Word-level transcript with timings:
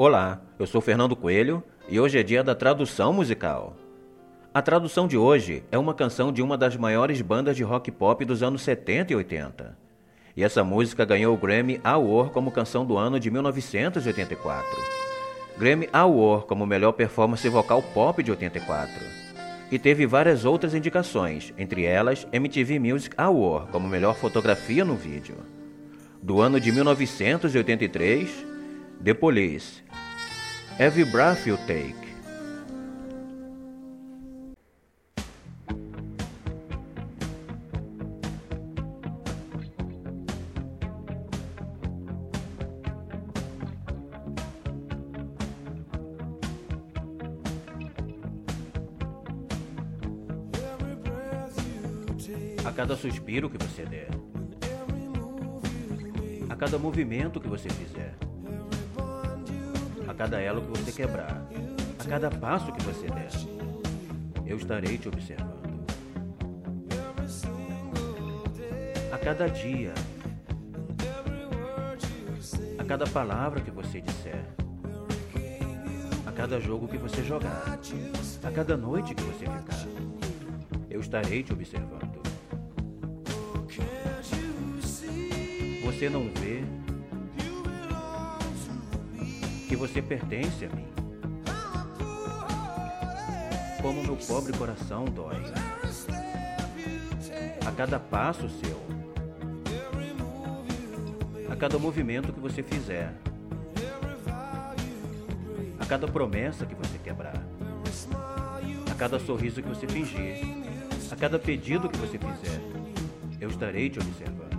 Olá, 0.00 0.40
eu 0.60 0.64
sou 0.64 0.80
Fernando 0.80 1.16
Coelho 1.16 1.60
e 1.88 1.98
hoje 1.98 2.20
é 2.20 2.22
dia 2.22 2.44
da 2.44 2.54
tradução 2.54 3.12
musical. 3.12 3.76
A 4.54 4.62
tradução 4.62 5.08
de 5.08 5.16
hoje 5.16 5.64
é 5.72 5.76
uma 5.76 5.92
canção 5.92 6.32
de 6.32 6.40
uma 6.40 6.56
das 6.56 6.76
maiores 6.76 7.20
bandas 7.20 7.56
de 7.56 7.64
rock 7.64 7.90
pop 7.90 8.24
dos 8.24 8.40
anos 8.40 8.62
70 8.62 9.12
e 9.12 9.16
80. 9.16 9.76
E 10.36 10.44
essa 10.44 10.62
música 10.62 11.04
ganhou 11.04 11.34
o 11.34 11.36
Grammy 11.36 11.80
Award 11.82 12.30
como 12.30 12.52
canção 12.52 12.86
do 12.86 12.96
ano 12.96 13.18
de 13.18 13.28
1984. 13.28 14.64
Grammy 15.58 15.88
Award 15.92 16.46
como 16.46 16.64
melhor 16.64 16.92
performance 16.92 17.48
vocal 17.48 17.82
pop 17.82 18.22
de 18.22 18.30
84. 18.30 18.92
E 19.68 19.80
teve 19.80 20.06
várias 20.06 20.44
outras 20.44 20.76
indicações, 20.76 21.52
entre 21.58 21.82
elas 21.82 22.24
MTV 22.30 22.78
Music 22.78 23.16
Award 23.18 23.72
como 23.72 23.88
melhor 23.88 24.14
fotografia 24.14 24.84
no 24.84 24.94
vídeo. 24.94 25.34
Do 26.22 26.40
ano 26.40 26.60
de 26.60 26.70
1983, 26.70 28.46
The 29.00 29.14
Police. 29.14 29.87
Every 30.80 31.02
Breath 31.02 31.44
You 31.44 31.56
Take. 31.66 31.96
A 52.64 52.72
cada 52.72 52.94
suspiro 52.94 53.50
que 53.50 53.58
você 53.58 53.84
der, 53.84 54.08
a 56.48 56.54
cada 56.54 56.78
movimento 56.78 57.40
que 57.40 57.48
você 57.48 57.68
fizer, 57.68 58.14
cada 60.18 60.40
elo 60.40 60.60
que 60.62 60.80
você 60.80 60.90
quebrar, 60.90 61.46
a 61.96 62.04
cada 62.04 62.28
passo 62.28 62.72
que 62.72 62.82
você 62.82 63.06
der, 63.06 63.30
eu 64.44 64.56
estarei 64.56 64.98
te 64.98 65.06
observando. 65.06 65.86
A 69.12 69.16
cada 69.16 69.46
dia, 69.46 69.94
a 72.76 72.84
cada 72.84 73.06
palavra 73.06 73.60
que 73.60 73.70
você 73.70 74.00
disser, 74.00 74.44
a 76.26 76.32
cada 76.32 76.58
jogo 76.58 76.88
que 76.88 76.98
você 76.98 77.22
jogar, 77.22 77.78
a 78.42 78.50
cada 78.50 78.76
noite 78.76 79.14
que 79.14 79.22
você 79.22 79.44
ficar, 79.44 79.86
eu 80.90 81.00
estarei 81.00 81.44
te 81.44 81.52
observando. 81.52 82.18
Você 85.84 86.10
não 86.10 86.28
vê 86.34 86.64
que 89.68 89.76
você 89.76 90.00
pertence 90.00 90.64
a 90.64 90.68
mim. 90.74 90.88
Como 93.82 94.02
meu 94.02 94.16
pobre 94.16 94.52
coração 94.56 95.04
dói. 95.04 95.36
A 97.66 97.70
cada 97.72 98.00
passo 98.00 98.48
seu. 98.48 98.80
A 101.50 101.54
cada 101.54 101.78
movimento 101.78 102.32
que 102.32 102.40
você 102.40 102.62
fizer. 102.62 103.12
A 105.78 105.84
cada 105.84 106.08
promessa 106.08 106.64
que 106.64 106.74
você 106.74 106.96
quebrar. 106.98 107.42
A 108.90 108.94
cada 108.94 109.18
sorriso 109.20 109.62
que 109.62 109.68
você 109.68 109.86
fingir. 109.86 110.40
A 111.10 111.16
cada 111.16 111.38
pedido 111.38 111.90
que 111.90 111.98
você 111.98 112.18
fizer. 112.18 112.60
Eu 113.38 113.50
estarei 113.50 113.90
te 113.90 113.98
observando. 113.98 114.57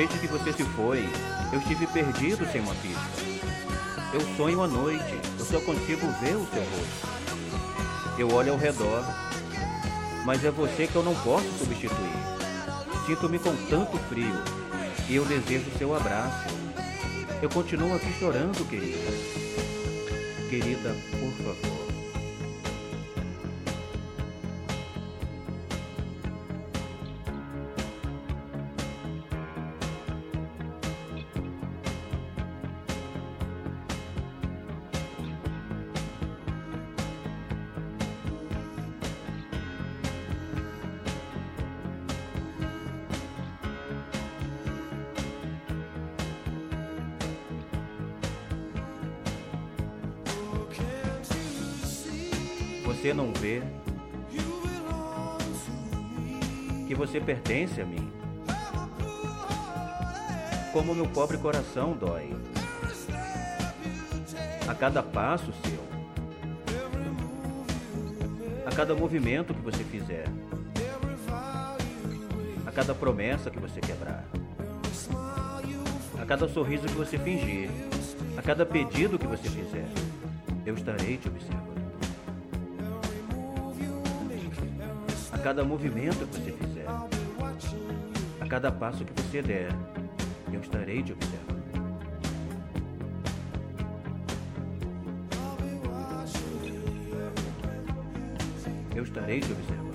Desde 0.00 0.18
que 0.18 0.28
você 0.28 0.50
se 0.50 0.64
foi, 0.64 1.06
eu 1.52 1.58
estive 1.58 1.86
perdido 1.88 2.50
sem 2.50 2.62
uma 2.62 2.74
pista. 2.76 2.98
Eu 4.14 4.22
sonho 4.34 4.62
à 4.62 4.66
noite, 4.66 5.20
eu 5.38 5.44
só 5.44 5.60
consigo 5.60 6.06
ver 6.22 6.36
o 6.36 6.46
seu 6.46 6.62
rosto. 6.62 8.18
Eu 8.18 8.32
olho 8.32 8.52
ao 8.52 8.58
redor, 8.58 9.04
mas 10.24 10.42
é 10.42 10.50
você 10.50 10.86
que 10.86 10.96
eu 10.96 11.02
não 11.02 11.14
posso 11.16 11.46
substituir. 11.58 12.16
Sinto-me 13.04 13.38
com 13.38 13.54
tanto 13.68 13.98
frio 14.08 14.42
e 15.06 15.16
eu 15.16 15.24
desejo 15.26 15.70
seu 15.76 15.94
abraço. 15.94 16.48
Eu 17.42 17.50
continuo 17.50 17.94
aqui 17.94 18.10
chorando, 18.18 18.66
querida. 18.70 19.12
Querida, 20.48 20.96
por 21.10 21.44
favor. 21.44 21.89
Você 52.90 53.14
não 53.14 53.32
vê 53.32 53.62
que 56.88 56.92
você 56.92 57.20
pertence 57.20 57.80
a 57.80 57.84
mim. 57.86 58.10
Como 60.72 60.92
meu 60.92 61.06
pobre 61.06 61.38
coração 61.38 61.92
dói. 61.92 62.34
A 64.66 64.74
cada 64.74 65.04
passo 65.04 65.52
seu. 65.64 65.80
A 68.66 68.74
cada 68.74 68.92
movimento 68.92 69.54
que 69.54 69.60
você 69.60 69.84
fizer. 69.84 70.26
A 72.66 72.72
cada 72.72 72.92
promessa 72.92 73.52
que 73.52 73.60
você 73.60 73.80
quebrar. 73.80 74.24
A 76.20 76.26
cada 76.26 76.48
sorriso 76.48 76.88
que 76.88 76.94
você 76.94 77.16
fingir. 77.16 77.70
A 78.36 78.42
cada 78.42 78.66
pedido 78.66 79.16
que 79.16 79.28
você 79.28 79.48
fizer. 79.48 79.86
Eu 80.66 80.74
estarei 80.74 81.16
te 81.16 81.28
observando. 81.28 81.69
Cada 85.40 85.64
movimento 85.64 86.26
que 86.26 86.38
você 86.38 86.52
fizer, 86.52 86.86
a 88.40 88.46
cada 88.46 88.70
passo 88.70 89.04
que 89.04 89.22
você 89.22 89.40
der, 89.40 89.70
eu 90.52 90.60
estarei 90.60 91.02
te 91.02 91.12
observando. 91.12 91.60
Eu 98.94 99.02
estarei 99.02 99.40
te 99.40 99.52
observando. 99.52 99.90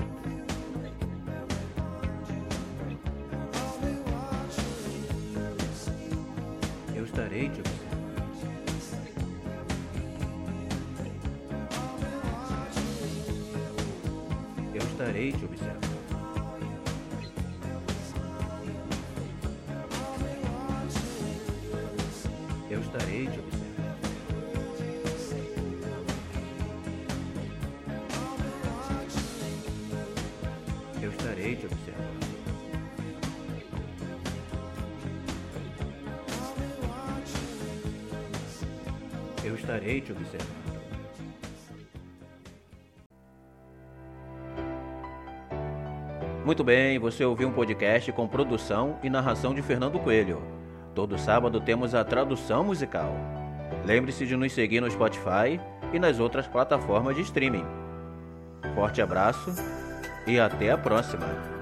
Eu 6.95 7.03
estarei 7.03 7.49
te 7.49 7.59
observando. 7.59 7.84
Estarei 15.05 15.31
te 15.31 15.45
observando. 15.45 15.85
Eu 22.71 22.81
estarei 22.81 23.27
te 23.27 23.39
observando. 23.39 23.85
Eu 31.03 31.11
estarei 31.11 31.55
te 31.55 31.65
observando. 31.67 32.25
Eu 39.43 39.55
estarei 39.55 40.01
te 40.01 40.11
observando. 40.11 40.84
Muito 46.45 46.63
bem, 46.63 46.99
você 46.99 47.25
ouviu 47.25 47.47
um 47.47 47.51
podcast 47.51 48.11
com 48.11 48.27
produção 48.27 48.99
e 49.01 49.09
narração 49.09 49.51
de 49.51 49.63
Fernando 49.63 49.97
Coelho. 49.97 50.43
Todo 50.93 51.17
sábado 51.17 51.59
temos 51.59 51.95
a 51.95 52.03
tradução 52.03 52.63
musical. 52.63 53.15
Lembre-se 53.83 54.27
de 54.27 54.35
nos 54.35 54.53
seguir 54.53 54.79
no 54.79 54.91
Spotify 54.91 55.59
e 55.91 55.97
nas 55.97 56.19
outras 56.19 56.45
plataformas 56.45 57.15
de 57.15 57.23
streaming. 57.23 57.65
Forte 58.75 59.01
abraço 59.01 59.55
e 60.27 60.39
até 60.39 60.69
a 60.69 60.77
próxima! 60.77 61.54